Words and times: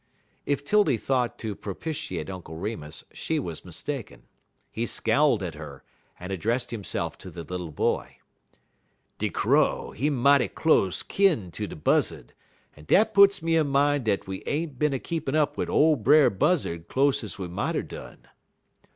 If 0.47 0.65
'Tildy 0.65 0.97
thought 0.97 1.37
to 1.37 1.53
propitiate 1.53 2.27
Uncle 2.27 2.55
Remus, 2.55 3.03
she 3.13 3.37
was 3.37 3.63
mistaken. 3.63 4.23
He 4.71 4.87
scowled 4.87 5.43
at 5.43 5.53
her, 5.53 5.83
and 6.19 6.31
addressed 6.33 6.71
himself 6.71 7.19
to 7.19 7.29
the 7.29 7.43
little 7.43 7.69
boy: 7.69 8.17
"De 9.19 9.29
Crow, 9.29 9.91
he 9.91 10.09
mighty 10.09 10.47
close 10.47 11.03
kin 11.03 11.51
ter 11.51 11.67
de 11.67 11.75
Buzzud, 11.75 12.33
en 12.75 12.85
dat 12.85 13.13
puts 13.13 13.43
me 13.43 13.55
in 13.55 13.71
min' 13.71 14.03
dat 14.03 14.25
we 14.25 14.41
ain't 14.47 14.79
bin 14.79 14.91
a 14.93 14.97
keepin' 14.97 15.35
up 15.35 15.55
wid 15.55 15.69
ole 15.69 15.95
Brer 15.97 16.31
Buzzud 16.31 16.87
close 16.87 17.23
ez 17.23 17.37
we 17.37 17.47
might 17.47 17.75
er 17.75 17.83
done. 17.83 18.25